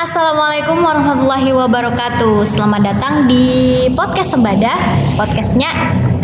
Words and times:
Assalamualaikum 0.00 0.80
warahmatullahi 0.80 1.52
wabarakatuh. 1.52 2.48
Selamat 2.48 2.88
datang 2.88 3.28
di 3.28 3.84
podcast 3.92 4.32
Sembada 4.32 4.72
Podcastnya 5.12 5.68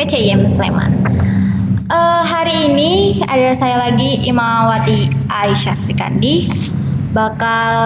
PCIM 0.00 0.48
Sleman. 0.48 0.96
Uh, 1.92 2.24
Hari 2.24 2.72
ini 2.72 3.20
ada 3.28 3.52
saya 3.52 3.76
lagi 3.76 4.24
Imawati 4.24 5.12
Aisyah 5.28 5.76
Srikandi. 5.76 6.48
Bakal 7.12 7.76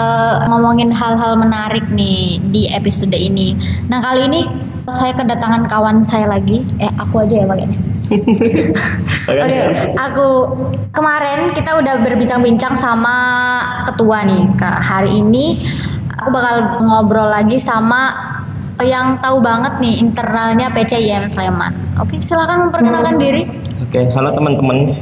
ngomongin 0.55 0.95
hal-hal 0.95 1.35
menarik 1.35 1.83
nih 1.91 2.39
di 2.39 2.71
episode 2.71 3.19
ini. 3.19 3.59
Nah 3.91 3.99
kali 3.99 4.31
ini 4.31 4.47
saya 4.95 5.11
kedatangan 5.11 5.67
kawan 5.67 6.07
saya 6.07 6.31
lagi. 6.31 6.63
Eh 6.79 6.95
aku 7.03 7.27
aja 7.27 7.43
ya 7.43 7.51
pakainya 7.51 7.90
Oke, 8.11 9.39
okay. 9.39 9.95
aku 9.95 10.29
kemarin 10.91 11.55
kita 11.55 11.79
udah 11.79 12.03
berbincang-bincang 12.03 12.75
sama 12.75 13.17
ketua 13.87 14.27
nih. 14.27 14.43
Ke 14.59 14.67
hari 14.67 15.23
ini 15.23 15.63
aku 16.11 16.29
bakal 16.35 16.55
ngobrol 16.83 17.31
lagi 17.31 17.57
sama 17.63 18.11
yang 18.81 19.21
tahu 19.21 19.45
banget 19.45 19.77
nih 19.79 20.01
internalnya 20.01 20.73
PCIM 20.73 21.29
Sleman. 21.29 21.73
Oke, 22.01 22.17
okay, 22.17 22.19
silakan 22.19 22.69
memperkenalkan 22.69 23.15
hmm. 23.17 23.23
diri. 23.23 23.43
Oke, 23.85 23.93
okay, 23.93 24.05
halo 24.11 24.33
teman-teman. 24.35 24.97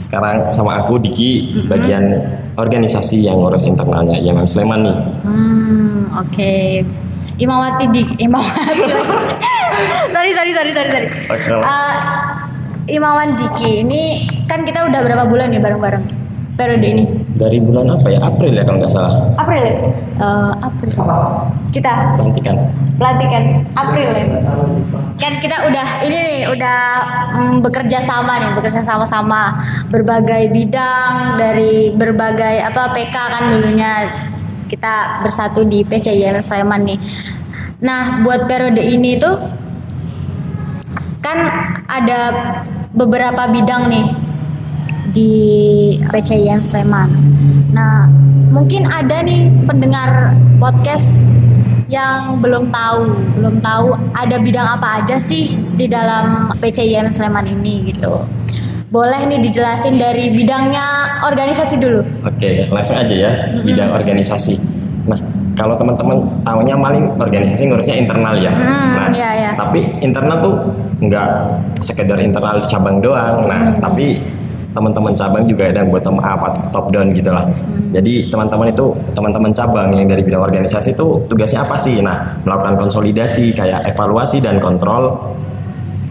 Sekarang 0.00 0.50
sama 0.50 0.82
aku 0.82 0.98
Diki 0.98 1.30
mm-hmm. 1.46 1.68
bagian 1.70 2.04
organisasi 2.58 3.22
yang 3.22 3.38
ngurus 3.38 3.70
internalnya 3.70 4.18
IMM 4.18 4.50
Sleman 4.50 4.82
nih. 4.82 4.96
Hmm, 5.22 6.10
oke. 6.10 6.32
Okay. 6.32 6.82
Imawati 7.38 7.86
Dik, 7.92 8.18
Imawati. 8.18 8.82
sorry, 10.14 10.32
sorry, 10.36 10.52
sorry, 10.52 10.72
sorry, 10.72 10.88
sorry. 10.90 11.08
Uh, 11.60 11.92
Imawan 12.90 13.38
Diki 13.38 13.86
ini 13.86 14.26
kan 14.50 14.66
kita 14.66 14.84
udah 14.90 15.00
berapa 15.06 15.24
bulan 15.30 15.54
nih 15.54 15.62
bareng-bareng 15.62 16.04
periode 16.58 16.86
ini? 16.86 17.04
Dari 17.38 17.58
bulan 17.62 17.88
apa 17.94 18.06
ya? 18.12 18.20
April 18.20 18.52
ya 18.52 18.62
kalau 18.66 18.78
nggak 18.82 18.92
salah. 18.92 19.14
April 19.40 19.62
ya? 19.62 19.74
Uh, 20.20 20.52
April. 20.60 20.90
Kita. 21.72 21.92
Pelantikan. 22.18 22.56
Pelantikan. 23.00 23.42
April 23.74 24.08
ya. 24.12 24.24
Kan 25.16 25.32
kita 25.38 25.56
udah 25.70 25.86
ini 26.04 26.18
nih 26.18 26.40
udah 26.50 26.78
mm, 27.38 27.54
bekerja 27.64 27.98
sama 28.02 28.42
nih, 28.42 28.50
bekerja 28.58 28.82
sama-sama 28.82 29.56
berbagai 29.88 30.50
bidang 30.50 31.38
dari 31.38 31.94
berbagai 31.94 32.60
apa 32.66 32.92
PK 32.92 33.14
kan 33.14 33.42
dulunya 33.56 33.92
kita 34.68 35.20
bersatu 35.20 35.64
di 35.68 35.84
PCIM 35.84 36.40
Sleman 36.40 36.82
nih. 36.88 36.98
Nah, 37.82 38.22
buat 38.22 38.46
periode 38.46 38.80
ini 38.80 39.18
tuh 39.18 39.61
kan 41.22 41.38
ada 41.86 42.20
beberapa 42.92 43.48
bidang 43.48 43.88
nih 43.88 44.06
di 45.14 45.32
PCIM 46.10 46.66
Sleman. 46.66 47.08
Nah, 47.72 48.10
mungkin 48.52 48.84
ada 48.90 49.22
nih 49.22 49.48
pendengar 49.64 50.36
podcast 50.58 51.22
yang 51.92 52.40
belum 52.40 52.72
tahu, 52.72 53.12
belum 53.36 53.60
tahu 53.60 53.92
ada 54.16 54.40
bidang 54.40 54.64
apa 54.64 55.04
aja 55.04 55.20
sih 55.20 55.52
di 55.76 55.86
dalam 55.86 56.52
PCIM 56.58 57.12
Sleman 57.12 57.48
ini 57.48 57.92
gitu. 57.92 58.24
Boleh 58.92 59.24
nih 59.24 59.40
dijelasin 59.40 59.96
dari 59.96 60.28
bidangnya 60.36 61.20
organisasi 61.24 61.80
dulu. 61.80 62.04
Oke, 62.28 62.68
langsung 62.68 63.00
aja 63.00 63.14
ya, 63.16 63.32
bidang 63.64 63.88
hmm. 63.88 63.98
organisasi. 64.04 64.60
Kalau 65.52 65.76
teman-teman 65.76 66.16
tahunya 66.40 66.74
maling 66.76 67.04
organisasi 67.20 67.68
ngurusnya 67.68 67.96
internal 68.00 68.34
ya. 68.40 68.52
Hmm, 68.52 68.88
nah, 68.96 69.08
iya, 69.12 69.30
iya. 69.36 69.50
tapi 69.52 69.84
internal 70.00 70.40
tuh 70.40 70.54
nggak 71.04 71.28
sekedar 71.84 72.16
internal 72.16 72.64
cabang 72.64 73.04
doang. 73.04 73.44
Nah, 73.44 73.60
hmm. 73.60 73.80
tapi 73.84 74.16
teman-teman 74.72 75.12
cabang 75.12 75.44
juga 75.44 75.68
ada 75.68 75.84
yang 75.84 75.92
bottom 75.92 76.16
up 76.24 76.40
atau 76.40 76.62
top 76.72 76.86
down 76.88 77.12
gitu 77.12 77.28
lah. 77.28 77.44
Hmm. 77.44 77.92
Jadi 77.92 78.32
teman-teman 78.32 78.72
itu 78.72 78.96
teman-teman 79.12 79.52
cabang 79.52 79.92
yang 79.92 80.08
dari 80.08 80.24
bidang 80.24 80.40
organisasi 80.40 80.96
itu 80.96 81.06
tugasnya 81.28 81.60
apa 81.68 81.76
sih? 81.76 82.00
Nah, 82.00 82.40
melakukan 82.48 82.80
konsolidasi 82.80 83.52
kayak 83.52 83.92
evaluasi 83.92 84.40
dan 84.40 84.56
kontrol 84.56 85.36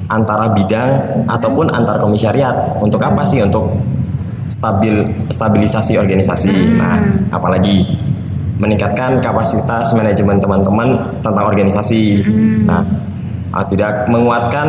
antara 0.06 0.54
bidang 0.54 1.26
ataupun 1.26 1.74
antar 1.74 1.98
komisariat. 1.98 2.78
Untuk 2.78 3.02
apa 3.02 3.26
sih? 3.26 3.42
Untuk 3.42 3.74
stabil 4.46 5.02
stabilisasi 5.34 5.98
organisasi. 5.98 6.54
Hmm. 6.54 6.78
Nah, 6.78 6.98
apalagi 7.34 7.88
meningkatkan 8.62 9.18
kapasitas 9.18 9.92
manajemen 9.98 10.38
teman-teman 10.38 11.18
tentang 11.26 11.46
organisasi. 11.50 12.22
Hmm. 12.22 12.70
Nah, 12.70 12.82
ah, 13.52 13.66
tidak 13.66 14.06
menguatkan 14.08 14.68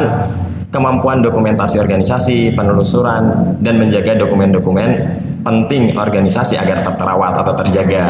kemampuan 0.72 1.20
dokumentasi 1.20 1.76
organisasi, 1.76 2.56
penelusuran, 2.56 3.54
dan 3.60 3.76
menjaga 3.76 4.16
dokumen-dokumen 4.16 5.12
penting 5.44 5.92
organisasi 5.92 6.56
agar 6.56 6.80
tetap 6.80 6.96
terawat 6.96 7.36
atau 7.44 7.52
terjaga. 7.60 8.04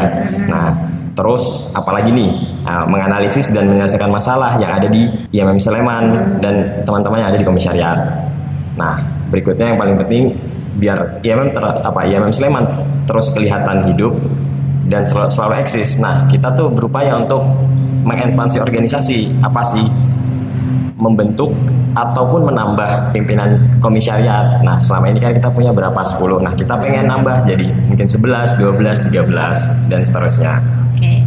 Nah, 0.47 0.71
terus 1.11 1.75
apalagi 1.75 2.15
nih, 2.15 2.31
nah, 2.63 2.87
menganalisis 2.87 3.51
dan 3.51 3.67
menyelesaikan 3.67 4.07
masalah 4.07 4.55
yang 4.63 4.71
ada 4.71 4.87
di 4.87 5.11
IMM 5.35 5.59
Sleman 5.59 6.39
dan 6.39 6.87
teman-teman 6.87 7.19
yang 7.19 7.29
ada 7.35 7.39
di 7.43 7.45
komisariat. 7.45 7.99
Nah, 8.79 8.95
berikutnya 9.27 9.75
yang 9.75 9.77
paling 9.77 9.99
penting 9.99 10.23
biar 10.79 11.21
IMM 11.21 11.53
ter, 11.53 11.61
apa 11.61 11.99
IMM 12.07 12.33
Sleman 12.33 12.65
terus 13.05 13.29
kelihatan 13.35 13.91
hidup 13.93 14.15
dan 14.87 15.07
selalu, 15.07 15.29
selalu 15.31 15.53
eksis. 15.63 15.99
Nah, 16.03 16.27
kita 16.27 16.51
tuh 16.55 16.71
berupaya 16.71 17.15
untuk 17.15 17.43
mengekspansi 18.03 18.57
organisasi. 18.59 19.19
Apa 19.43 19.63
sih? 19.63 19.85
Membentuk 20.99 21.51
ataupun 21.93 22.47
menambah 22.47 23.13
pimpinan 23.13 23.79
komisariat. 23.79 24.63
Nah, 24.65 24.79
selama 24.79 25.11
ini 25.11 25.19
kan 25.19 25.31
kita 25.35 25.49
punya 25.51 25.71
berapa? 25.71 25.99
10. 25.99 26.41
Nah, 26.43 26.53
kita 26.55 26.73
pengen 26.79 27.07
nambah 27.07 27.47
jadi 27.47 27.67
mungkin 27.89 28.07
11, 28.07 28.59
12, 28.59 29.11
13 29.11 29.91
dan 29.91 30.01
seterusnya. 30.01 30.53
Oke. 30.93 31.23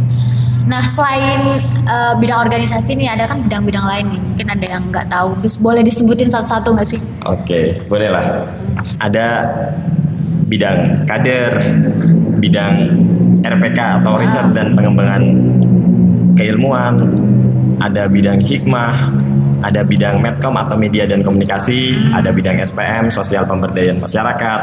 Nah, 0.67 0.83
selain 0.91 1.63
uh, 1.87 2.13
bidang 2.19 2.43
organisasi 2.43 2.99
nih 2.99 3.07
ada 3.07 3.31
kan 3.31 3.39
bidang-bidang 3.39 3.85
lain 3.87 4.05
nih. 4.11 4.21
Mungkin 4.21 4.47
ada 4.51 4.65
yang 4.67 4.83
nggak 4.91 5.07
tahu. 5.07 5.39
Terus 5.39 5.55
boleh 5.55 5.81
disebutin 5.81 6.27
satu-satu 6.27 6.75
nggak 6.75 6.87
sih? 6.87 6.99
Oke, 7.23 7.79
boleh 7.87 8.09
lah. 8.11 8.25
Ada 8.99 9.27
bidang 10.47 11.07
kader, 11.07 11.53
bidang 12.39 12.75
RPK 13.55 14.03
atau 14.03 14.19
riset 14.19 14.51
dan 14.51 14.75
pengembangan 14.75 15.23
keilmuan, 16.37 16.99
ada 17.81 18.05
bidang 18.05 18.41
hikmah, 18.41 18.93
ada 19.65 19.81
bidang 19.81 20.21
medcom 20.21 20.53
atau 20.53 20.77
media 20.77 21.09
dan 21.09 21.25
komunikasi, 21.25 21.97
ada 22.13 22.29
bidang 22.29 22.61
SPM 22.61 23.09
sosial 23.09 23.49
pemberdayaan 23.49 23.97
masyarakat, 23.97 24.59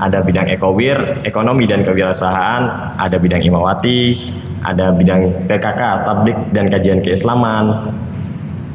ada 0.00 0.18
bidang 0.20 0.52
ekowir 0.52 1.24
ekonomi 1.24 1.64
dan 1.64 1.80
kewirausahaan, 1.80 2.94
ada 3.00 3.16
bidang 3.16 3.40
imawati, 3.40 4.20
ada 4.64 4.92
bidang 4.92 5.48
PKK 5.48 5.80
tablik 6.04 6.38
dan 6.52 6.68
kajian 6.68 7.00
keislaman, 7.00 7.88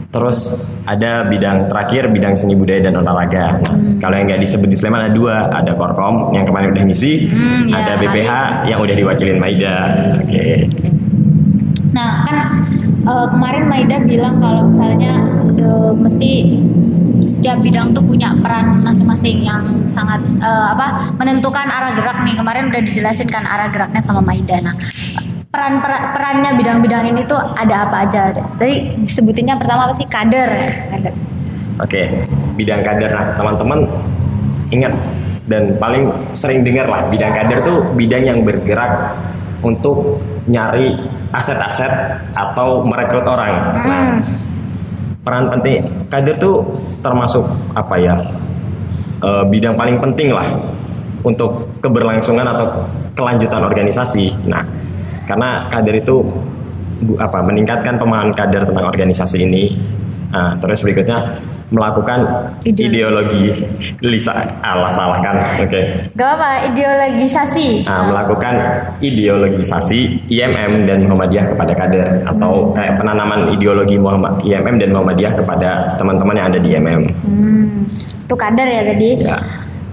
Terus 0.10 0.74
ada 0.90 1.22
bidang 1.30 1.70
terakhir 1.70 2.10
bidang 2.10 2.34
seni 2.34 2.58
budaya 2.58 2.82
dan 2.82 2.98
olahraga. 2.98 3.62
Nah, 3.62 3.78
hmm. 3.78 4.02
kalau 4.02 4.18
yang 4.18 4.34
nggak 4.34 4.42
disebut 4.42 4.66
di 4.66 4.74
Sleman 4.74 5.06
ada 5.06 5.14
dua, 5.14 5.54
ada 5.54 5.78
Korkom 5.78 6.34
yang 6.34 6.50
kemarin 6.50 6.74
udah 6.74 6.82
ngisi, 6.82 7.30
hmm, 7.30 7.70
ada 7.70 7.94
ya, 7.94 8.02
BPH 8.02 8.32
ayo. 8.34 8.74
yang 8.74 8.80
udah 8.82 8.96
diwakilin 8.98 9.38
Maida. 9.38 9.76
Oke. 10.18 10.26
Okay. 10.26 10.54
Nah 11.94 12.26
kan 12.26 12.38
uh, 13.06 13.28
kemarin 13.30 13.70
Maida 13.70 14.02
bilang 14.02 14.42
kalau 14.42 14.66
misalnya 14.66 15.14
uh, 15.62 15.94
mesti 15.94 16.58
setiap 17.22 17.62
bidang 17.62 17.94
tuh 17.94 18.02
punya 18.02 18.34
peran 18.42 18.82
masing-masing 18.82 19.46
yang 19.46 19.86
sangat 19.86 20.26
uh, 20.42 20.74
apa 20.74 21.14
menentukan 21.22 21.70
arah 21.70 21.94
gerak 21.94 22.18
nih 22.26 22.34
kemarin 22.34 22.74
udah 22.74 22.82
dijelasin 22.82 23.30
kan 23.30 23.46
arah 23.46 23.70
geraknya 23.70 24.02
sama 24.02 24.26
Maida. 24.26 24.58
Nah 24.58 24.74
peran 25.50 25.82
per, 25.82 26.14
perannya 26.14 26.54
bidang-bidang 26.54 27.10
ini 27.10 27.26
tuh 27.26 27.42
ada 27.58 27.90
apa 27.90 28.06
aja? 28.06 28.30
Tadi 28.34 29.02
disebutinnya 29.02 29.58
pertama 29.58 29.90
apa 29.90 29.94
sih 29.98 30.06
kader? 30.06 30.50
kader. 30.94 31.14
Oke, 31.82 32.22
bidang 32.54 32.86
kader. 32.86 33.10
Nah, 33.10 33.26
teman-teman 33.34 33.90
ingat 34.70 34.94
dan 35.50 35.82
paling 35.82 36.14
sering 36.38 36.62
dengar 36.62 36.86
lah 36.86 37.10
bidang 37.10 37.34
kader 37.34 37.66
tuh 37.66 37.82
bidang 37.98 38.30
yang 38.30 38.40
bergerak 38.46 39.18
untuk 39.66 40.22
nyari 40.46 40.94
aset-aset 41.34 42.22
atau 42.38 42.86
merekrut 42.86 43.26
orang. 43.26 43.54
Hmm. 43.58 43.90
Nah, 43.90 44.06
peran 45.26 45.50
penting 45.50 46.06
kader 46.14 46.38
tuh 46.38 46.62
termasuk 47.02 47.44
apa 47.74 47.96
ya? 47.98 48.16
E, 49.20 49.30
bidang 49.50 49.74
paling 49.76 49.98
penting 49.98 50.30
lah 50.30 50.46
untuk 51.26 51.74
keberlangsungan 51.82 52.46
atau 52.54 52.86
kelanjutan 53.18 53.66
organisasi. 53.68 54.48
Nah, 54.48 54.64
karena 55.30 55.70
kader 55.70 56.02
itu 56.02 56.26
apa 57.22 57.46
meningkatkan 57.46 58.02
pemahaman 58.02 58.34
kader 58.34 58.66
tentang 58.66 58.90
organisasi 58.90 59.46
ini. 59.46 59.78
Nah, 60.34 60.58
terus 60.58 60.82
berikutnya 60.82 61.42
melakukan 61.70 62.26
ideologi, 62.66 63.54
lisa 64.02 64.34
Allah 64.66 64.90
salahkan. 64.90 65.62
Oke. 65.62 65.70
Okay. 65.70 65.84
gak 66.18 66.30
apa 66.34 66.50
ideologisasi. 66.74 67.86
Nah, 67.86 68.10
melakukan 68.10 68.54
ideologisasi 69.06 70.30
IMM 70.34 70.90
dan 70.90 71.06
Muhammadiyah 71.06 71.54
kepada 71.54 71.74
kader. 71.78 72.08
Atau 72.26 72.74
kayak 72.74 72.98
penanaman 72.98 73.54
ideologi 73.54 74.02
Muhammad 74.02 74.42
IMM 74.42 74.82
dan 74.82 74.90
Muhammadiyah 74.98 75.34
kepada 75.38 75.94
teman-teman 76.02 76.36
yang 76.42 76.48
ada 76.50 76.60
di 76.60 76.70
IMM 76.74 77.02
hmm. 77.06 77.70
itu 78.26 78.36
kader 78.38 78.68
ya 78.70 78.82
tadi. 78.82 79.10
Ya 79.22 79.38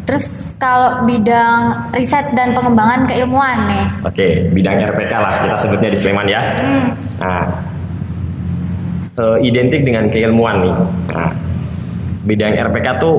Terus 0.07 0.55
kalau 0.63 1.03
bidang 1.03 1.91
riset 1.91 2.31
dan 2.39 2.55
pengembangan 2.55 3.11
keilmuan 3.11 3.59
nih. 3.67 3.85
Oke, 4.07 4.27
bidang 4.55 4.79
RPK 4.79 5.13
lah 5.19 5.43
kita 5.43 5.57
sebutnya 5.59 5.91
di 5.91 5.99
Sleman 5.99 6.27
ya. 6.31 6.41
Hmm. 6.63 6.87
Nah, 7.19 7.43
uh, 9.19 9.37
identik 9.43 9.83
dengan 9.83 10.07
keilmuan 10.07 10.63
nih. 10.63 10.77
Nah, 11.11 11.31
bidang 12.23 12.55
RPK 12.55 12.89
tuh 13.03 13.19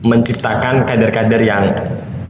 menciptakan 0.00 0.88
kader-kader 0.88 1.42
yang 1.44 1.68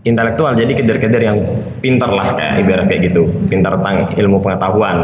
intelektual 0.03 0.57
jadi 0.57 0.73
kader-kader 0.73 1.23
yang 1.23 1.39
pintar 1.85 2.11
lah 2.11 2.33
kayak 2.33 2.65
ibarat 2.65 2.85
kayak 2.89 3.13
gitu 3.13 3.29
pintar 3.53 3.77
tentang 3.77 4.09
ilmu 4.17 4.41
pengetahuan 4.41 4.97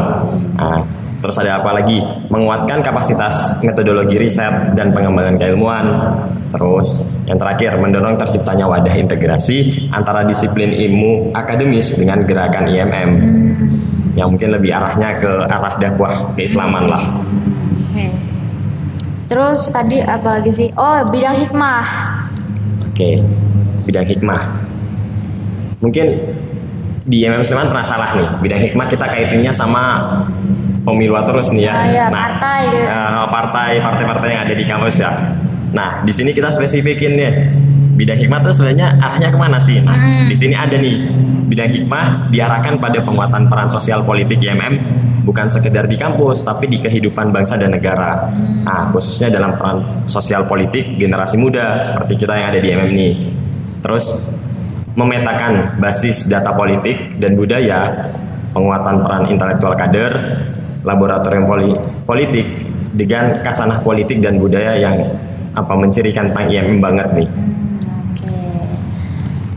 nah, 0.57 0.81
terus 1.17 1.35
ada 1.41 1.61
apa 1.61 1.73
lagi 1.73 1.97
menguatkan 2.29 2.85
kapasitas 2.85 3.65
metodologi 3.65 4.21
riset 4.21 4.77
dan 4.77 4.93
pengembangan 4.93 5.35
keilmuan 5.35 5.85
terus 6.53 7.19
yang 7.25 7.41
terakhir 7.41 7.75
mendorong 7.81 8.15
terciptanya 8.15 8.69
wadah 8.69 8.93
integrasi 8.93 9.89
antara 9.89 10.23
disiplin 10.23 10.69
ilmu 10.69 11.33
akademis 11.33 11.97
dengan 11.97 12.21
gerakan 12.23 12.69
IMM 12.69 13.09
yang 14.13 14.33
mungkin 14.33 14.49
lebih 14.53 14.73
arahnya 14.73 15.17
ke 15.17 15.31
arah 15.49 15.73
dakwah 15.77 16.33
keislaman 16.33 16.85
lah 16.89 17.03
Terus 19.27 19.67
tadi 19.67 19.99
apa 19.99 20.39
lagi 20.39 20.51
sih? 20.55 20.69
Oh, 20.79 21.03
bidang 21.11 21.35
hikmah. 21.35 21.83
Oke, 22.87 23.19
bidang 23.83 24.07
hikmah. 24.07 24.41
Mungkin 25.83 26.07
di 27.03 27.27
MM 27.27 27.43
Sleman 27.43 27.67
pernah 27.67 27.83
salah 27.83 28.15
nih. 28.15 28.27
Bidang 28.39 28.61
hikmah 28.71 28.87
kita 28.87 29.03
kaitannya 29.03 29.51
sama 29.51 29.83
pemilu 30.87 31.19
terus 31.27 31.51
nih 31.51 31.67
ya. 31.67 31.73
Ah, 31.75 31.85
iya, 31.91 32.05
nah, 32.07 32.19
partai. 32.31 32.61
Uh, 32.71 33.25
partai, 33.27 33.71
partai-partai 33.83 34.27
yang 34.31 34.41
ada 34.47 34.55
di 34.55 34.63
kampus 34.63 34.95
ya. 35.03 35.11
Nah, 35.75 36.07
di 36.07 36.15
sini 36.15 36.31
kita 36.31 36.47
spesifikin 36.47 37.19
nih 37.19 37.31
bidang 37.99 38.21
hikmah 38.23 38.39
itu 38.45 38.51
sebenarnya 38.55 38.95
arahnya 39.03 39.29
ke 39.33 39.37
mana 39.37 39.57
sih? 39.59 39.83
Nah, 39.83 39.97
hmm. 39.97 40.31
di 40.31 40.35
sini 40.37 40.55
ada 40.55 40.79
nih 40.79 40.95
bidang 41.51 41.67
hikmah 41.67 42.31
diarahkan 42.31 42.79
pada 42.79 43.03
penguatan 43.03 43.51
peran 43.51 43.67
sosial 43.67 44.05
politik 44.07 44.39
IMM 44.39 44.79
bukan 45.27 45.51
sekedar 45.51 45.91
di 45.91 45.99
kampus 45.99 46.47
tapi 46.47 46.71
di 46.71 46.79
kehidupan 46.79 47.35
bangsa 47.35 47.59
dan 47.59 47.75
negara. 47.75 48.31
Nah, 48.63 48.87
khususnya 48.95 49.27
dalam 49.27 49.59
peran 49.59 50.07
sosial 50.07 50.47
politik 50.47 50.95
generasi 50.95 51.35
muda 51.35 51.83
seperti 51.83 52.15
kita 52.15 52.31
yang 52.37 52.47
ada 52.55 52.59
di 52.63 52.67
IMM 52.71 52.89
ini. 52.95 53.09
Terus 53.83 54.39
memetakan 54.97 55.77
basis 55.77 56.25
data 56.25 56.57
politik 56.57 57.21
dan 57.21 57.37
budaya, 57.37 58.09
penguatan 58.55 59.05
peran 59.05 59.23
intelektual 59.29 59.73
kader, 59.77 60.13
laboratorium 60.87 61.43
politik 62.07 62.47
dengan 62.95 63.43
kasanah 63.43 63.83
politik 63.83 64.23
dan 64.23 64.39
budaya 64.39 64.79
yang 64.79 64.95
apa 65.51 65.73
mencirikan 65.75 66.31
tentang 66.31 66.47
IMM 66.47 66.79
banget 66.79 67.07
nih. 67.17 67.29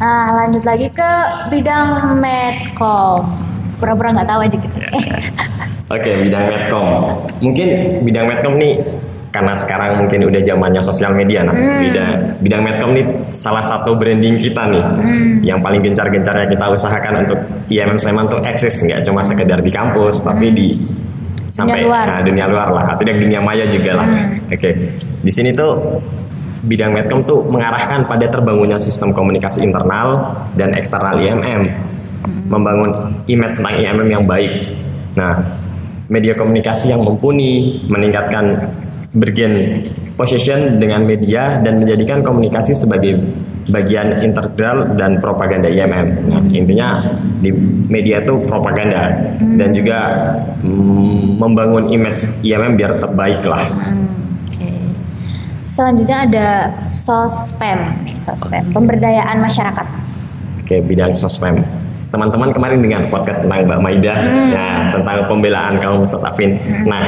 Nah, 0.01 0.33
lanjut 0.33 0.65
lagi 0.65 0.89
ke 0.89 1.11
bidang 1.53 2.19
medcom. 2.19 3.21
Pura-pura 3.77 4.17
nggak 4.17 4.29
tahu 4.29 4.41
aja 4.49 4.57
gitu. 4.57 4.77
Ya, 4.81 4.89
ya. 4.97 5.19
Oke, 5.93 6.01
okay, 6.01 6.15
bidang 6.25 6.45
medcom. 6.49 6.87
Mungkin 7.45 7.69
bidang 8.09 8.27
medcom 8.27 8.55
nih 8.57 8.81
karena 9.31 9.55
sekarang 9.55 10.03
mungkin 10.03 10.27
udah 10.27 10.43
zamannya 10.43 10.83
sosial 10.83 11.15
media 11.15 11.47
nah 11.47 11.55
hmm. 11.55 11.81
bidang 11.87 12.13
bidang 12.43 12.63
medcom 12.67 12.91
nih 12.91 13.07
salah 13.31 13.63
satu 13.63 13.95
branding 13.95 14.35
kita 14.35 14.67
nih 14.67 14.83
hmm. 14.83 15.47
yang 15.47 15.63
paling 15.63 15.79
gencar-gencar 15.87 16.35
ya 16.35 16.47
kita 16.51 16.67
usahakan 16.67 17.23
untuk 17.23 17.39
IMM 17.71 17.99
Sleman 17.99 18.27
tuh 18.27 18.43
eksis 18.43 18.83
nggak 18.83 19.07
cuma 19.07 19.23
sekedar 19.23 19.63
di 19.63 19.71
kampus 19.71 20.21
hmm. 20.21 20.27
tapi 20.27 20.47
di 20.51 20.69
sampai 21.51 21.83
dunia 21.83 21.87
luar. 21.91 22.05
Nah, 22.07 22.21
dunia 22.23 22.47
luar 22.47 22.69
lah 22.71 22.85
atau 22.95 23.03
dunia 23.05 23.41
maya 23.43 23.67
juga 23.67 23.99
lah 23.99 24.07
hmm. 24.07 24.55
oke 24.55 24.57
okay. 24.57 24.73
di 25.27 25.33
sini 25.35 25.51
tuh 25.51 26.01
bidang 26.65 26.93
Medcom 26.93 27.25
tuh 27.25 27.41
mengarahkan 27.49 28.05
pada 28.05 28.29
terbangunnya 28.29 28.77
sistem 28.77 29.17
komunikasi 29.17 29.65
internal 29.65 30.37
dan 30.61 30.77
eksternal 30.77 31.17
IMM, 31.17 31.73
membangun 32.53 33.25
image 33.25 33.57
tentang 33.57 33.81
IMM 33.81 34.09
yang 34.13 34.25
baik. 34.29 34.53
Nah, 35.17 35.41
media 36.13 36.37
komunikasi 36.37 36.93
yang 36.93 37.01
mumpuni, 37.01 37.85
meningkatkan 37.89 38.77
bergen 39.17 39.85
position 40.21 40.77
dengan 40.77 41.09
media 41.09 41.65
dan 41.65 41.81
menjadikan 41.81 42.21
komunikasi 42.21 42.77
sebagai 42.77 43.17
bagian 43.73 44.21
integral 44.21 44.93
dan 45.01 45.17
propaganda 45.25 45.73
IMM. 45.73 46.29
Nah, 46.29 46.45
intinya 46.53 47.17
di 47.41 47.49
media 47.89 48.21
itu 48.21 48.45
propaganda 48.45 49.17
dan 49.57 49.73
juga 49.73 49.99
mm, 50.61 51.41
membangun 51.41 51.89
image 51.89 52.29
IMM 52.45 52.77
biar 52.77 53.01
terbaik 53.01 53.41
lah. 53.49 53.65
Selanjutnya 55.71 56.27
ada 56.27 56.49
sospem, 56.91 57.79
nih, 58.03 58.19
sospem, 58.21 58.61
pemberdayaan 58.75 59.39
masyarakat. 59.39 59.87
Oke, 60.67 60.83
bidang 60.83 61.15
sospem. 61.15 61.63
Teman-teman 62.11 62.51
kemarin 62.51 62.83
dengan 62.83 63.07
podcast 63.07 63.47
tentang 63.47 63.71
Mbak 63.71 63.81
Maida, 63.81 64.15
hmm. 64.19 64.51
ya 64.51 64.67
tentang 64.91 65.31
pembelaan 65.31 65.79
kaum 65.79 66.03
mustadafin. 66.03 66.59
Hmm. 66.59 66.91
Nah, 66.91 67.05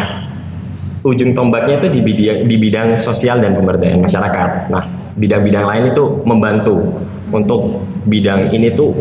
ujung 1.03 1.35
tombaknya 1.35 1.83
itu 1.83 1.89
di 1.91 2.01
bidang, 2.01 2.39
di 2.47 2.57
bidang 2.59 2.89
sosial 2.99 3.43
dan 3.43 3.59
pemberdayaan 3.59 3.99
masyarakat. 3.99 4.51
Nah, 4.71 4.85
bidang-bidang 5.19 5.67
lain 5.67 5.85
itu 5.91 6.05
membantu 6.23 7.03
untuk 7.35 7.83
bidang 8.07 8.55
ini 8.55 8.71
tuh 8.73 8.95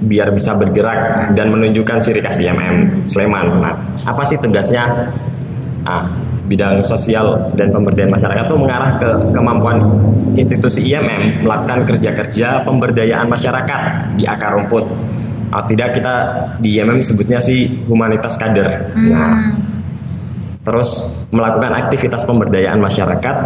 biar 0.00 0.32
bisa 0.32 0.56
bergerak 0.56 1.32
dan 1.36 1.52
menunjukkan 1.52 2.00
ciri 2.00 2.24
khas 2.24 2.40
IMM 2.40 3.04
Sleman. 3.04 3.60
Nah, 3.60 3.74
apa 4.06 4.22
sih 4.24 4.40
tugasnya? 4.40 5.12
Nah, 5.84 6.08
bidang 6.48 6.82
sosial 6.82 7.52
dan 7.54 7.70
pemberdayaan 7.70 8.10
masyarakat 8.10 8.44
itu 8.48 8.56
mengarah 8.56 8.92
ke 8.98 9.10
kemampuan 9.30 9.78
institusi 10.34 10.82
IMM 10.88 11.44
melakukan 11.44 11.86
kerja-kerja 11.86 12.64
pemberdayaan 12.64 13.28
masyarakat 13.28 13.80
di 14.16 14.24
akar 14.24 14.56
rumput. 14.56 14.84
Oh, 15.50 15.64
tidak 15.66 15.98
kita 15.98 16.14
di 16.62 16.78
IMM 16.78 17.02
sebutnya 17.02 17.42
sih 17.42 17.82
humanitas 17.90 18.38
kader. 18.38 18.94
Hmm. 18.94 19.10
Nah, 19.10 19.34
terus 20.64 21.24
melakukan 21.32 21.72
aktivitas 21.72 22.24
pemberdayaan 22.28 22.78
masyarakat 22.78 23.36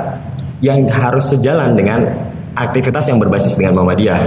yang 0.60 0.88
harus 0.90 1.30
sejalan 1.30 1.78
dengan 1.78 2.10
aktivitas 2.58 3.10
yang 3.10 3.18
berbasis 3.22 3.54
dengan 3.58 3.82
Muhammadiyah 3.82 4.20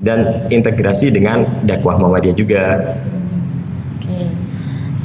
dan 0.00 0.48
integrasi 0.48 1.12
dengan 1.12 1.64
dakwah 1.64 1.96
Muhammadiyah 2.00 2.36
juga 2.36 2.62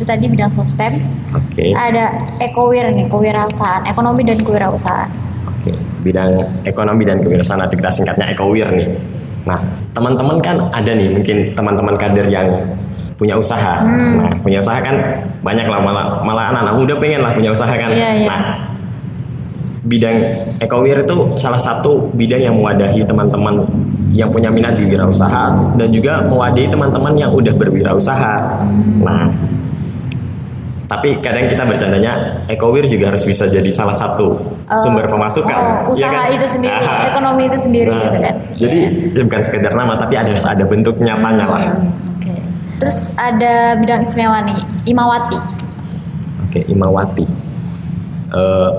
itu 0.02 0.10
tadi 0.10 0.26
bidang 0.26 0.50
sospem. 0.50 0.98
Oke. 1.30 1.62
Okay. 1.62 1.78
Ada 1.78 2.10
ekowir 2.42 2.90
nih, 2.90 3.06
kewirausahaan, 3.06 3.86
ekonomi 3.86 4.26
dan 4.26 4.42
kewirausahaan. 4.42 5.14
Oke, 5.46 5.78
bidang 6.02 6.42
ekonomi 6.66 7.06
dan 7.06 7.22
kewirausahaan 7.22 7.70
kita 7.70 7.94
singkatnya 7.94 8.34
ekowir 8.34 8.66
nih. 8.74 8.98
Nah, 9.46 9.62
teman-teman 9.94 10.42
kan 10.42 10.74
ada 10.74 10.98
nih 10.98 11.06
mungkin 11.14 11.54
teman-teman 11.54 12.02
kader 12.02 12.26
yang 12.34 12.50
punya 13.22 13.38
usaha. 13.38 13.78
Hmm. 13.86 14.18
Nah, 14.18 14.34
punya 14.42 14.58
usaha 14.58 14.82
kan 14.82 14.98
banyak 15.46 15.70
lah 15.70 15.80
malah 15.86 16.06
malah 16.26 16.50
anak-anak 16.50 16.74
muda 16.82 16.94
pengen 16.98 17.22
lah 17.22 17.32
punya 17.38 17.54
usaha 17.54 17.70
kan. 17.70 17.94
Yeah, 17.94 18.26
yeah. 18.26 18.30
Nah, 18.34 18.42
bidang 19.86 20.18
ekowir 20.58 21.06
itu 21.06 21.38
salah 21.38 21.62
satu 21.62 22.10
bidang 22.18 22.42
yang 22.50 22.58
mewadahi 22.58 23.06
teman-teman 23.06 23.62
yang 24.10 24.34
punya 24.34 24.50
minat 24.50 24.74
di 24.74 24.90
wirausaha 24.90 25.78
dan 25.78 25.88
juga 25.94 26.26
mewadahi 26.26 26.66
teman-teman 26.66 27.14
yang 27.14 27.30
udah 27.30 27.54
berwirausaha. 27.54 28.66
Nah, 29.06 29.30
tapi 30.90 31.16
kadang 31.22 31.46
kita 31.46 31.64
bercandanya 31.64 32.44
ekowir 32.50 32.90
juga 32.90 33.14
harus 33.14 33.24
bisa 33.24 33.48
jadi 33.48 33.70
salah 33.70 33.96
satu 33.96 34.36
uh, 34.66 34.82
sumber 34.82 35.06
pemasukan. 35.08 35.88
Oh, 35.88 35.94
usaha 35.94 36.10
ya 36.10 36.26
kan? 36.26 36.36
itu 36.42 36.48
sendiri, 36.58 36.78
nah, 36.84 37.06
ekonomi 37.06 37.44
itu 37.48 37.58
sendiri 37.62 37.92
nah, 37.94 38.02
gitu 38.10 38.18
kan. 38.18 38.36
Jadi 38.58 38.80
yeah. 39.14 39.24
bukan 39.30 39.42
sekedar 39.46 39.74
nama 39.78 39.94
tapi 39.96 40.14
ada 40.18 40.34
harus 40.34 40.44
ada 40.44 40.66
bentuk 40.66 40.98
nyatanya 40.98 41.46
hmm, 41.48 41.54
lah. 41.54 41.64
Terus 42.82 43.14
ada 43.14 43.78
bidang 43.78 44.02
istimewa 44.02 44.42
nih, 44.42 44.58
Imawati. 44.90 45.38
Oke, 45.38 46.50
okay, 46.50 46.64
Imawati. 46.66 47.30
Uh, 48.34 48.74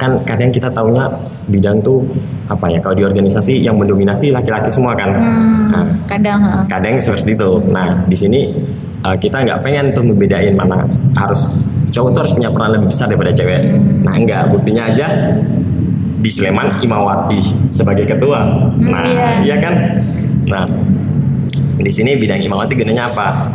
kan 0.00 0.16
kadang 0.26 0.50
kita 0.50 0.72
taunya 0.72 1.06
bidang 1.46 1.78
tuh 1.84 2.02
apa 2.50 2.66
ya 2.72 2.78
kalau 2.82 2.96
di 2.98 3.04
organisasi 3.06 3.62
yang 3.62 3.76
mendominasi 3.76 4.32
laki-laki 4.32 4.72
semua 4.72 4.96
kan. 4.96 5.12
Hmm, 5.12 5.70
nah, 5.70 5.86
kadang. 6.08 6.40
Kadang 6.66 6.98
seperti 6.98 7.36
itu. 7.36 7.50
Nah 7.70 8.02
di 8.08 8.16
sini 8.16 8.40
uh, 9.04 9.14
kita 9.14 9.44
nggak 9.44 9.60
pengen 9.62 9.94
tuh 9.94 10.02
membedain 10.02 10.56
mana 10.56 10.88
harus 11.14 11.60
cowok 11.94 12.10
tuh 12.10 12.20
harus 12.26 12.34
punya 12.34 12.50
peran 12.50 12.70
lebih 12.74 12.88
besar 12.90 13.06
daripada 13.06 13.32
cewek. 13.36 13.60
Nah 14.02 14.14
enggak, 14.18 14.42
buktinya 14.50 14.90
aja 14.90 15.06
di 16.18 16.30
Sleman 16.32 16.80
Imawati 16.82 17.68
sebagai 17.68 18.08
ketua. 18.08 18.40
Hmm, 18.40 18.88
nah, 18.90 19.04
iya. 19.04 19.28
iya 19.44 19.56
kan? 19.60 19.74
Nah, 20.44 20.64
di 21.84 21.92
sini 21.92 22.16
bidang 22.16 22.40
Imawati 22.40 22.72
gunanya 22.72 23.12
apa? 23.12 23.52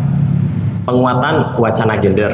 Penguatan 0.85 1.57
wacana 1.57 1.97
gender. 1.97 2.29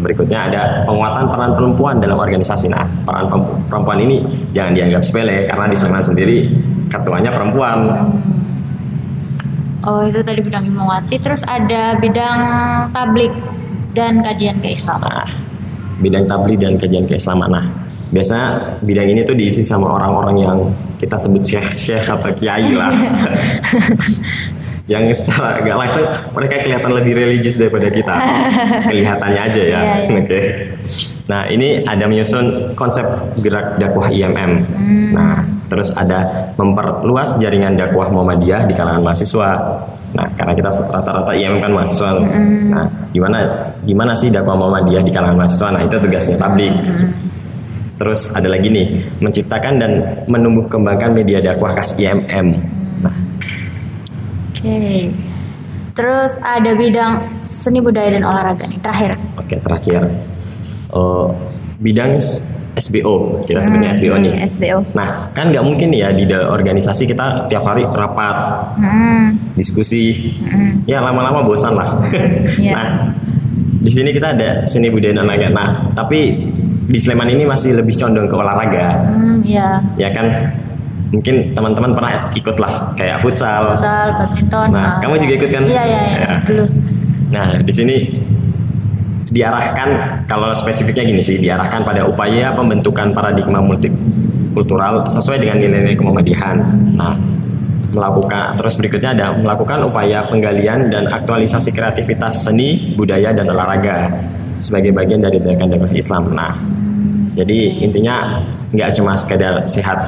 Berikutnya 0.00 0.48
ada 0.48 0.62
penguatan 0.88 1.28
peran 1.28 1.52
perempuan 1.52 2.00
dalam 2.00 2.16
organisasi. 2.16 2.72
Nah, 2.72 2.88
peran 3.04 3.28
perempuan 3.68 4.00
ini 4.00 4.24
jangan 4.56 4.72
dianggap 4.72 5.04
sepele 5.04 5.44
karena 5.44 5.68
di 5.68 5.76
Sleman 5.76 6.00
sendiri 6.00 6.38
ketuanya 6.88 7.28
perempuan. 7.36 7.78
Oh 9.84 10.00
itu 10.08 10.24
tadi 10.24 10.40
bidang 10.40 10.64
Imawati. 10.64 11.20
Terus 11.20 11.44
ada 11.44 12.00
bidang 12.00 12.40
tablik 12.96 13.32
dan 13.92 14.24
kajian 14.24 14.56
keislaman. 14.56 15.04
Nah, 15.04 15.30
bidang 16.00 16.24
tablik 16.24 16.56
dan 16.64 16.80
kajian 16.80 17.04
keislaman. 17.04 17.48
Nah, 17.52 17.64
biasanya 18.08 18.80
bidang 18.80 19.08
ini 19.12 19.20
tuh 19.20 19.36
diisi 19.36 19.60
sama 19.60 20.00
orang-orang 20.00 20.36
yang 20.40 20.56
kita 20.96 21.20
sebut 21.20 21.44
syekh-syekh 21.44 22.08
atau 22.08 22.32
kiai 22.32 22.72
lah. 22.72 22.92
yang 24.90 25.06
gak 25.66 25.76
langsung 25.78 26.02
mereka 26.34 26.66
kelihatan 26.66 26.90
lebih 26.90 27.14
religius 27.14 27.54
daripada 27.54 27.86
kita 27.86 28.14
kelihatannya 28.90 29.40
aja 29.46 29.62
ya 29.62 29.70
yeah, 29.70 29.82
yeah. 30.02 30.10
oke 30.10 30.26
okay. 30.26 30.44
nah 31.30 31.46
ini 31.46 31.86
ada 31.86 32.10
menyusun 32.10 32.74
konsep 32.74 33.06
gerak 33.38 33.78
dakwah 33.78 34.10
IMM 34.10 34.66
hmm. 34.66 35.08
nah 35.14 35.46
terus 35.70 35.94
ada 35.94 36.50
memperluas 36.58 37.38
jaringan 37.38 37.78
dakwah 37.78 38.10
Muhammadiyah 38.10 38.66
di 38.66 38.74
kalangan 38.74 39.06
mahasiswa 39.06 39.50
nah 40.10 40.26
karena 40.34 40.58
kita 40.58 40.74
rata-rata 40.90 41.38
IMM 41.38 41.62
kan 41.62 41.70
mahasiswa 41.70 42.10
hmm. 42.18 42.74
nah 42.74 42.84
gimana 43.14 43.38
gimana 43.86 44.12
sih 44.18 44.34
dakwah 44.34 44.58
Muhammadiyah 44.58 45.06
di 45.06 45.14
kalangan 45.14 45.38
mahasiswa 45.38 45.68
nah 45.70 45.82
itu 45.86 45.96
tugasnya 46.02 46.34
tablik 46.34 46.74
hmm. 46.74 47.30
Terus 48.00 48.32
ada 48.32 48.48
lagi 48.48 48.72
nih, 48.72 49.12
menciptakan 49.20 49.76
dan 49.76 49.92
menumbuh 50.24 50.64
kembangkan 50.72 51.12
media 51.12 51.36
dakwah 51.44 51.76
khas 51.76 52.00
IMM. 52.00 52.79
Oke. 54.60 54.68
Okay. 54.68 55.00
Terus 55.96 56.36
ada 56.44 56.70
bidang 56.76 57.12
seni 57.48 57.80
budaya 57.80 58.12
dan 58.12 58.24
olahraga 58.28 58.68
nih 58.68 58.80
terakhir. 58.80 59.10
Oke, 59.40 59.56
okay, 59.56 59.58
terakhir. 59.64 60.00
Uh, 60.92 61.32
bidang 61.80 62.20
SBO, 62.76 63.44
kita 63.48 63.60
sebutnya 63.64 63.90
hmm, 63.90 63.98
SBO 63.98 64.16
nih. 64.20 64.34
SBO. 64.44 64.78
Nah, 64.92 65.32
kan 65.32 65.48
nggak 65.48 65.64
mungkin 65.64 65.90
ya 65.96 66.12
di 66.12 66.28
organisasi 66.28 67.08
kita 67.08 67.48
tiap 67.48 67.64
hari 67.64 67.88
rapat, 67.88 68.36
hmm. 68.78 69.56
diskusi, 69.56 70.36
hmm. 70.44 70.84
ya 70.84 71.02
lama-lama 71.02 71.42
bosan 71.42 71.74
lah. 71.74 71.96
yeah. 72.60 72.76
Nah, 72.76 72.86
di 73.80 73.90
sini 73.90 74.12
kita 74.12 74.36
ada 74.36 74.68
seni 74.68 74.92
budaya 74.92 75.16
dan 75.16 75.24
olahraga. 75.24 75.48
Nah, 75.50 75.68
tapi 75.96 76.46
di 76.90 76.98
Sleman 77.00 77.32
ini 77.32 77.48
masih 77.48 77.80
lebih 77.80 77.96
condong 77.96 78.28
ke 78.28 78.34
olahraga. 78.36 79.08
Hmm, 79.08 79.40
ya. 79.42 79.82
Ya 79.96 80.12
kan 80.12 80.52
mungkin 81.10 81.52
teman-teman 81.52 81.90
pernah 81.92 82.12
ikut 82.32 82.56
lah 82.62 82.94
kayak 82.94 83.18
futsal. 83.18 83.74
Futsal, 83.74 84.08
badminton. 84.14 84.68
Nah, 84.70 85.02
kamu 85.02 85.14
juga 85.18 85.34
ikut 85.42 85.50
kan? 85.50 85.62
Iya, 85.66 85.82
iya, 85.84 86.00
iya. 86.06 86.18
Ya. 86.22 86.64
Nah, 87.30 87.46
di 87.62 87.72
sini 87.74 87.96
diarahkan 89.30 89.88
kalau 90.26 90.50
spesifiknya 90.54 91.06
gini 91.06 91.22
sih, 91.22 91.38
diarahkan 91.38 91.86
pada 91.86 92.06
upaya 92.06 92.54
pembentukan 92.54 93.14
paradigma 93.14 93.62
multikultural 93.62 95.06
sesuai 95.06 95.42
dengan 95.42 95.62
nilai-nilai 95.62 95.98
kemuhamadiyahan. 95.98 96.56
Nah, 96.98 97.14
melakukan 97.90 98.54
terus 98.54 98.78
berikutnya 98.78 99.10
ada 99.18 99.26
melakukan 99.34 99.82
upaya 99.82 100.26
penggalian 100.30 100.94
dan 100.94 101.10
aktualisasi 101.10 101.74
kreativitas 101.74 102.46
seni, 102.46 102.94
budaya 102.94 103.34
dan 103.34 103.50
olahraga 103.50 104.14
sebagai 104.62 104.94
bagian 104.94 105.18
dari 105.18 105.42
gerakan 105.42 105.74
dakwah 105.74 105.90
Islam. 105.90 106.30
Nah, 106.30 106.54
jadi 107.34 107.82
intinya 107.82 108.38
nggak 108.70 108.90
cuma 108.94 109.18
sekedar 109.18 109.66
sehat 109.66 109.98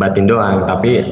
batin 0.00 0.24
doang, 0.24 0.64
tapi 0.64 1.04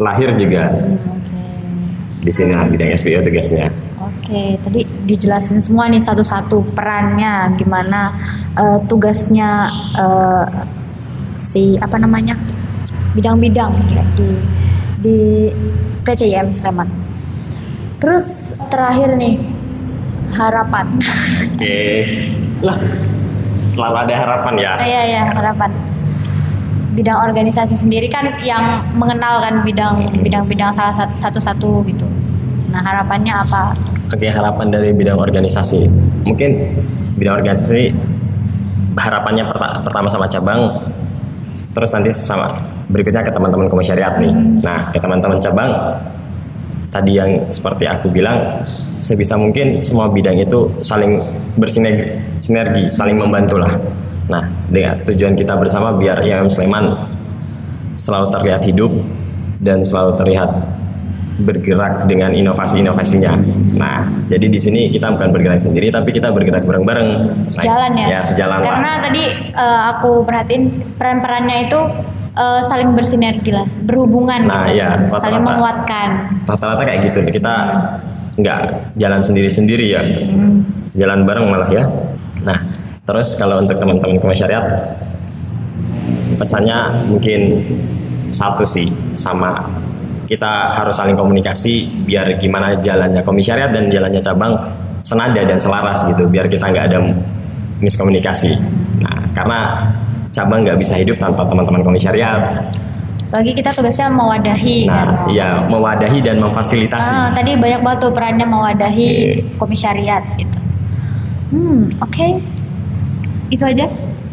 lahir 0.00 0.32
juga. 0.40 0.72
Okay. 0.72 2.24
Di 2.24 2.32
sini 2.32 2.56
bidang 2.56 2.96
SPO 2.96 3.20
tugasnya. 3.20 3.68
Oke, 4.00 4.32
okay, 4.32 4.48
tadi 4.64 4.80
dijelasin 5.04 5.60
semua 5.60 5.92
nih 5.92 6.00
satu-satu 6.00 6.72
perannya, 6.72 7.52
gimana 7.60 8.16
uh, 8.56 8.80
tugasnya 8.88 9.68
uh, 10.00 10.48
si 11.36 11.76
apa 11.76 12.00
namanya 12.00 12.40
bidang-bidang 13.12 13.76
ya, 13.92 14.04
di 14.16 14.28
di 15.04 15.18
PCIM 16.00 16.48
Sleman. 16.56 16.88
Terus 18.00 18.56
terakhir 18.72 19.20
nih 19.20 19.36
harapan. 20.32 20.96
Oke, 20.96 21.60
okay. 21.60 21.96
lah 22.64 22.80
selalu 23.68 23.96
ada 24.08 24.14
harapan 24.16 24.54
ya. 24.56 24.72
Iya 24.80 25.02
iya 25.04 25.22
harapan. 25.28 25.70
Bidang 26.90 27.18
organisasi 27.30 27.78
sendiri 27.78 28.10
kan 28.10 28.42
yang 28.42 28.82
mengenalkan 28.98 29.62
bidang 29.62 30.10
bidang-bidang 30.20 30.74
salah 30.74 30.92
satu-satu 31.14 31.86
gitu. 31.86 32.06
Nah 32.70 32.82
harapannya 32.82 33.30
apa? 33.30 33.74
Oke 34.10 34.26
harapan 34.26 34.74
dari 34.74 34.90
bidang 34.90 35.18
organisasi 35.18 35.86
mungkin 36.26 36.82
bidang 37.14 37.42
organisasi 37.42 37.94
harapannya 38.98 39.46
pertama 39.86 40.10
sama 40.10 40.26
cabang 40.26 40.66
terus 41.70 41.94
nanti 41.94 42.10
sama 42.10 42.58
berikutnya 42.90 43.22
ke 43.22 43.30
teman-teman 43.30 43.70
komisariat 43.70 44.18
nih. 44.18 44.34
Nah 44.66 44.90
ke 44.90 44.98
teman-teman 44.98 45.38
cabang 45.38 45.70
tadi 46.90 47.22
yang 47.22 47.46
seperti 47.54 47.86
aku 47.86 48.10
bilang 48.10 48.66
sebisa 48.98 49.38
mungkin 49.38 49.78
semua 49.78 50.10
bidang 50.10 50.42
itu 50.42 50.74
saling 50.82 51.22
bersinergi, 51.54 52.18
sinergi, 52.42 52.90
saling 52.90 53.14
membantu 53.14 53.62
lah. 53.62 53.78
Nah, 54.30 54.46
dengan 54.70 55.02
tujuan 55.04 55.34
kita 55.34 55.58
bersama 55.58 55.98
biar 55.98 56.22
IMM 56.22 56.46
Sleman 56.46 56.94
selalu 57.98 58.26
terlihat 58.38 58.62
hidup 58.64 58.92
dan 59.58 59.82
selalu 59.82 60.16
terlihat 60.16 60.50
bergerak 61.40 62.06
dengan 62.06 62.36
inovasi-inovasinya. 62.36 63.32
Nah, 63.74 64.06
jadi 64.28 64.46
di 64.46 64.60
sini 64.60 64.80
kita 64.92 65.10
bukan 65.10 65.32
bergerak 65.32 65.58
sendiri, 65.58 65.90
tapi 65.90 66.14
kita 66.14 66.30
bergerak 66.30 66.68
bareng-bareng. 66.68 67.42
Sejalan 67.42 67.96
ya. 67.96 68.06
Ya, 68.06 68.20
sejalan 68.22 68.60
Karena 68.60 68.92
lah. 69.00 69.02
tadi 69.02 69.24
uh, 69.56 69.80
aku 69.96 70.22
perhatiin 70.28 70.68
peran-perannya 71.00 71.66
itu 71.66 71.80
uh, 72.36 72.60
saling 72.60 72.92
bersinergi 72.92 73.56
lah, 73.56 73.64
berhubungan 73.88 74.46
nah, 74.46 74.68
gitu. 74.68 74.78
Iya, 74.78 74.90
rata 74.94 75.08
-rata, 75.08 75.24
saling 75.24 75.42
menguatkan. 75.42 76.08
Rata-rata 76.44 76.82
kayak 76.84 77.00
gitu. 77.08 77.18
Kita 77.24 77.54
nggak 78.40 78.60
jalan 78.96 79.20
sendiri-sendiri 79.20 79.86
ya 79.92 80.02
hmm. 80.02 80.64
jalan 80.96 81.28
bareng 81.28 81.46
malah 81.50 81.70
ya 81.70 81.84
nah 82.46 82.58
terus 83.10 83.34
kalau 83.34 83.58
untuk 83.58 83.74
teman-teman 83.74 84.22
komisariat 84.22 84.62
pesannya 86.38 87.10
mungkin 87.10 87.58
satu 88.30 88.62
sih 88.62 88.86
sama 89.18 89.66
kita 90.30 90.70
harus 90.78 90.94
saling 90.94 91.18
komunikasi 91.18 92.06
biar 92.06 92.38
gimana 92.38 92.78
jalannya 92.78 93.26
komisariat 93.26 93.74
dan 93.74 93.90
jalannya 93.90 94.22
cabang 94.22 94.54
senada 95.02 95.42
dan 95.42 95.58
selaras 95.58 96.06
gitu 96.06 96.30
biar 96.30 96.46
kita 96.46 96.70
nggak 96.70 96.86
ada 96.86 97.02
miskomunikasi 97.82 98.54
nah 99.02 99.26
karena 99.34 99.90
cabang 100.30 100.62
nggak 100.62 100.78
bisa 100.78 100.94
hidup 100.94 101.18
tanpa 101.18 101.42
teman-teman 101.50 101.82
komisariat 101.82 102.70
bagi 103.34 103.58
kita 103.58 103.74
tugasnya 103.74 104.06
mewadahi 104.06 104.86
nah, 104.86 104.94
kan? 104.94 105.08
iya 105.34 105.66
mewadahi 105.66 106.22
dan 106.22 106.38
memfasilitasi 106.38 107.10
ah, 107.10 107.34
tadi 107.34 107.58
banyak 107.58 107.82
banget 107.82 107.98
tuh 108.06 108.12
perannya 108.14 108.46
mewadahi 108.46 109.10
okay. 109.10 109.42
komisariat 109.58 110.22
gitu 110.38 110.58
hmm 111.50 111.98
oke 111.98 112.14
okay. 112.14 112.38
Itu 113.50 113.64
aja 113.66 113.86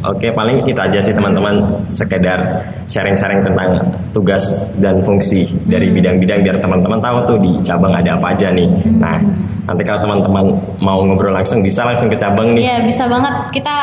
Oke, 0.05 0.29
paling 0.29 0.61
itu 0.69 0.77
aja 0.77 1.01
sih 1.01 1.09
teman-teman 1.09 1.81
sekedar 1.89 2.37
sharing-sharing 2.85 3.41
tentang 3.41 3.81
tugas 4.13 4.77
dan 4.77 5.01
fungsi 5.01 5.49
dari 5.65 5.89
hmm. 5.89 5.95
bidang-bidang 5.97 6.45
biar 6.45 6.57
teman-teman 6.61 7.01
tahu 7.01 7.17
tuh 7.25 7.37
di 7.41 7.57
cabang 7.65 7.97
ada 7.97 8.13
apa 8.13 8.29
aja 8.29 8.53
nih. 8.53 8.69
Hmm. 8.69 9.01
Nah, 9.01 9.17
nanti 9.65 9.81
kalau 9.81 9.97
teman-teman 10.05 10.53
mau 10.85 11.01
ngobrol 11.01 11.33
langsung 11.33 11.65
bisa 11.65 11.81
langsung 11.81 12.13
ke 12.13 12.17
cabang 12.17 12.53
nih. 12.53 12.61
Iya, 12.69 12.77
bisa 12.85 13.09
banget. 13.09 13.49
Kita 13.49 13.75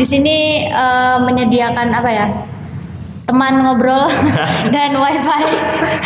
di 0.00 0.06
sini 0.08 0.36
uh, 0.72 1.20
menyediakan 1.20 1.92
apa 1.92 2.10
ya? 2.16 2.26
Teman 3.28 3.60
ngobrol 3.60 4.08
dan 4.74 4.96
wifi. 4.96 5.40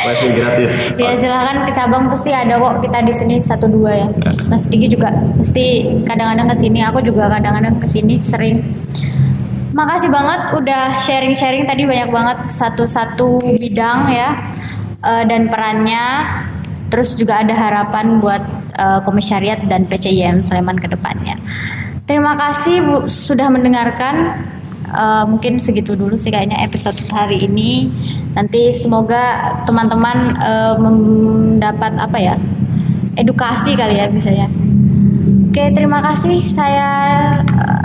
wifi 0.02 0.28
gratis. 0.34 0.70
ya 0.98 1.14
silahkan 1.14 1.62
ke 1.62 1.70
cabang 1.70 2.10
pasti 2.10 2.34
ada 2.34 2.58
kok 2.58 2.82
kita 2.82 2.98
di 3.06 3.14
sini 3.14 3.34
satu 3.38 3.70
dua 3.70 3.94
ya. 3.94 4.08
Nah. 4.10 4.50
Mas 4.50 4.66
Diki 4.66 4.90
juga 4.90 5.14
pasti 5.38 5.86
kadang-kadang 6.02 6.50
ke 6.50 6.56
sini. 6.58 6.82
Aku 6.82 6.98
juga 6.98 7.30
kadang-kadang 7.30 7.78
ke 7.78 7.86
sini 7.86 8.18
sering. 8.18 8.58
Makasih 9.72 10.10
banget 10.10 10.52
udah 10.58 10.98
sharing-sharing 11.06 11.64
tadi 11.64 11.86
banyak 11.86 12.10
banget 12.10 12.38
satu-satu 12.50 13.56
bidang 13.56 14.10
ya 14.10 14.34
uh, 15.06 15.22
dan 15.22 15.46
perannya. 15.46 16.26
Terus 16.90 17.16
juga 17.16 17.40
ada 17.40 17.54
harapan 17.56 18.20
buat 18.20 18.42
uh, 18.76 19.00
komisariat 19.06 19.64
dan 19.70 19.86
PCIM 19.86 20.42
Sleman 20.42 20.76
ke 20.76 20.90
depannya. 20.90 21.38
Terima 22.04 22.34
kasih 22.34 22.82
Bu 22.82 22.96
sudah 23.06 23.46
mendengarkan 23.48 24.42
uh, 24.90 25.24
mungkin 25.28 25.62
segitu 25.62 25.94
dulu 25.94 26.18
sih 26.18 26.34
kayaknya 26.34 26.58
episode 26.64 26.98
hari 27.12 27.38
ini. 27.38 27.92
Nanti 28.34 28.74
semoga 28.74 29.54
teman-teman 29.68 30.34
uh, 30.40 30.74
mendapat 30.80 31.94
apa 32.00 32.18
ya 32.18 32.34
edukasi 33.14 33.76
kali 33.78 34.00
ya 34.00 34.08
bisa 34.08 34.32
ya. 34.32 34.48
Oke 35.52 35.68
terima 35.76 36.00
kasih 36.00 36.40
saya 36.40 36.90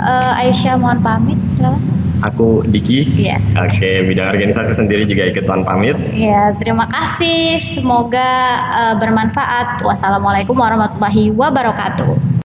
uh, 0.00 0.40
Aisyah 0.40 0.80
mohon 0.80 1.04
pamit 1.04 1.36
silakan. 1.52 1.98
Aku 2.18 2.66
Diki. 2.66 3.06
Iya. 3.14 3.38
Oke, 3.54 4.02
bidang 4.02 4.34
organisasi 4.34 4.74
sendiri 4.74 5.06
juga 5.06 5.30
ikutan 5.30 5.62
pamit. 5.62 5.94
Iya, 6.10 6.50
terima 6.58 6.90
kasih. 6.90 7.62
Semoga 7.62 8.58
uh, 8.74 8.94
bermanfaat. 8.98 9.86
Wassalamualaikum 9.86 10.58
warahmatullahi 10.58 11.30
wabarakatuh. 11.30 12.27